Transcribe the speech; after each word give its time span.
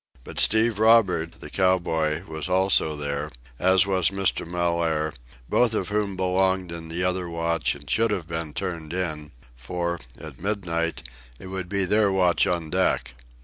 But 0.23 0.39
Steve 0.39 0.79
Roberts, 0.79 1.37
the 1.37 1.51
cow 1.51 1.77
boy, 1.77 2.23
was 2.27 2.49
also 2.49 2.95
there, 2.95 3.29
as 3.59 3.85
was 3.85 4.09
Mr. 4.09 4.47
Mellaire, 4.47 5.13
both 5.47 5.75
of 5.75 5.89
whom 5.89 6.15
belonged 6.17 6.71
in 6.71 6.89
the 6.89 7.03
other 7.03 7.29
watch 7.29 7.75
and 7.75 7.87
should 7.87 8.09
have 8.09 8.27
been 8.27 8.55
turned 8.55 8.93
in; 8.93 9.31
for, 9.55 9.99
at 10.17 10.39
midnight, 10.41 11.07
it 11.37 11.45
would 11.53 11.69
be 11.69 11.85
their 11.85 12.11
watch 12.11 12.47
on 12.47 12.71
deck. 12.71 13.13